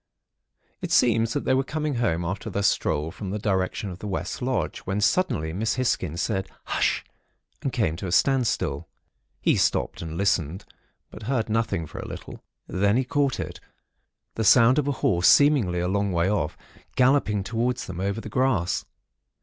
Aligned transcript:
It 0.81 0.91
seems 0.91 1.33
that 1.33 1.45
they 1.45 1.53
were 1.53 1.63
coming 1.63 1.97
home 1.97 2.25
after 2.25 2.49
their 2.49 2.63
stroll, 2.63 3.11
from 3.11 3.29
the 3.29 3.37
direction 3.37 3.91
of 3.91 3.99
the 3.99 4.07
West 4.07 4.41
Lodge; 4.41 4.79
when, 4.79 4.99
suddenly, 4.99 5.53
Miss 5.53 5.75
Hisgins 5.75 6.19
said, 6.23 6.49
'Hush!' 6.63 7.05
and 7.61 7.71
came 7.71 7.95
to 7.97 8.07
a 8.07 8.11
standstill. 8.11 8.87
He 9.41 9.55
stopped, 9.57 10.01
and 10.01 10.17
listened; 10.17 10.65
but 11.11 11.21
heard 11.29 11.49
nothing 11.49 11.85
for 11.85 11.99
a 11.99 12.07
little. 12.07 12.41
Then 12.65 12.97
he 12.97 13.03
caught 13.03 13.39
it——the 13.39 14.43
sound 14.43 14.79
of 14.79 14.87
a 14.87 14.91
horse, 15.03 15.27
seemingly 15.27 15.79
a 15.79 15.87
long 15.87 16.11
way 16.11 16.27
off, 16.31 16.57
galloping 16.95 17.43
towards 17.43 17.85
them 17.85 17.99
over 17.99 18.19
the 18.19 18.27
grass. 18.27 18.85